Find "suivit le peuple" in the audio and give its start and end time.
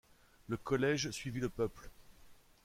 1.11-1.91